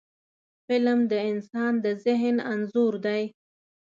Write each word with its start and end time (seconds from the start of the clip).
فلم 0.67 0.99
د 1.11 1.13
انسان 1.31 1.73
د 1.83 1.85
ذهن 2.05 2.35
انځور 2.51 2.93
دی 3.05 3.23